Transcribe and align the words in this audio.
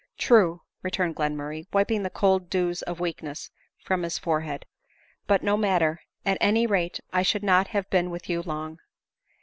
"True," 0.31 0.63
returned 0.81 1.15
Glenmurray, 1.15 1.67
wiping 1.71 2.01
the 2.01 2.09
cold 2.09 2.49
dews 2.49 2.81
of 2.81 2.99
weakness 2.99 3.51
from 3.77 4.01
his 4.01 4.17
forehead;" 4.17 4.65
but 5.27 5.43
no 5.43 5.55
matter— 5.55 6.01
at 6.25 6.39
any 6.41 6.65
rate 6.65 6.99
I 7.13 7.21
should 7.21 7.43
not 7.43 7.67
have 7.67 7.87
been 7.91 8.09
with 8.09 8.27
you 8.27 8.41
long." 8.41 8.79